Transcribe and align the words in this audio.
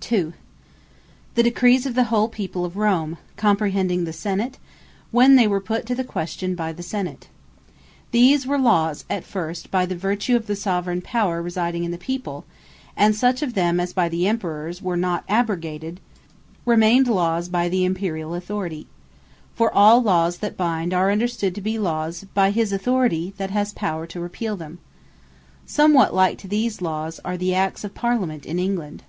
2. 0.00 0.32
The 1.34 1.42
Decrees 1.42 1.84
Of 1.84 1.94
The 1.94 2.04
Whole 2.04 2.28
People 2.28 2.64
Of 2.64 2.76
Rome 2.76 3.18
(comprehending 3.36 4.04
the 4.04 4.12
Senate,) 4.12 4.58
when 5.10 5.34
they 5.34 5.48
were 5.48 5.60
put 5.60 5.84
to 5.86 5.96
the 5.96 6.04
Question 6.04 6.54
by 6.54 6.72
the 6.72 6.82
Senate. 6.82 7.28
These 8.12 8.46
were 8.46 8.58
Lawes, 8.58 9.04
at 9.10 9.24
first, 9.24 9.70
by 9.70 9.84
the 9.84 9.96
vertue 9.96 10.36
of 10.36 10.46
the 10.48 10.54
Soveraign 10.54 11.02
Power 11.02 11.40
residing 11.42 11.82
in 11.82 11.90
the 11.90 11.98
people; 11.98 12.44
and 12.96 13.14
such 13.16 13.42
of 13.42 13.54
them 13.54 13.80
as 13.80 13.92
by 13.92 14.08
the 14.08 14.28
Emperours 14.28 14.80
were 14.82 14.96
not 14.96 15.24
abrogated, 15.28 16.00
remained 16.64 17.08
Lawes 17.08 17.48
by 17.48 17.68
the 17.68 17.84
Authority 17.84 18.12
Imperiall. 18.84 18.86
For 19.56 19.72
all 19.72 20.02
Lawes 20.02 20.38
that 20.38 20.56
bind, 20.56 20.94
are 20.94 21.10
understood 21.12 21.54
to 21.56 21.60
be 21.60 21.80
Lawes 21.80 22.24
by 22.34 22.50
his 22.50 22.72
authority 22.72 23.34
that 23.38 23.50
has 23.50 23.72
power 23.72 24.06
to 24.08 24.20
repeale 24.20 24.56
them. 24.58 24.78
Somewhat 25.64 26.14
like 26.14 26.38
to 26.38 26.48
these 26.48 26.80
Lawes, 26.80 27.18
are 27.24 27.36
the 27.36 27.54
Acts 27.54 27.82
of 27.82 27.94
Parliament 27.94 28.46
in 28.46 28.58
England. 28.60 29.02